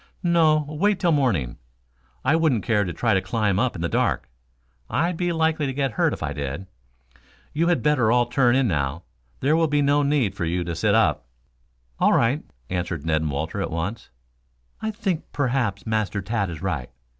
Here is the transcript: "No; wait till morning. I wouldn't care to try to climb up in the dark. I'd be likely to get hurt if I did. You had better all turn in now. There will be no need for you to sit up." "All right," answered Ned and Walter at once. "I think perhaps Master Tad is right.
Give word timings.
"No; 0.23 0.65
wait 0.67 0.99
till 0.99 1.11
morning. 1.11 1.57
I 2.25 2.35
wouldn't 2.35 2.63
care 2.63 2.85
to 2.85 2.91
try 2.91 3.13
to 3.13 3.21
climb 3.21 3.59
up 3.59 3.75
in 3.75 3.83
the 3.83 3.87
dark. 3.87 4.27
I'd 4.89 5.15
be 5.15 5.31
likely 5.31 5.67
to 5.67 5.73
get 5.73 5.91
hurt 5.91 6.11
if 6.11 6.23
I 6.23 6.33
did. 6.33 6.65
You 7.53 7.67
had 7.67 7.83
better 7.83 8.11
all 8.11 8.25
turn 8.25 8.55
in 8.55 8.67
now. 8.67 9.03
There 9.41 9.55
will 9.55 9.67
be 9.67 9.83
no 9.83 10.01
need 10.01 10.33
for 10.33 10.45
you 10.45 10.63
to 10.63 10.73
sit 10.75 10.95
up." 10.95 11.27
"All 11.99 12.13
right," 12.13 12.43
answered 12.67 13.05
Ned 13.05 13.21
and 13.21 13.29
Walter 13.29 13.61
at 13.61 13.69
once. 13.69 14.09
"I 14.81 14.89
think 14.89 15.25
perhaps 15.31 15.85
Master 15.85 16.19
Tad 16.23 16.49
is 16.49 16.63
right. 16.63 16.89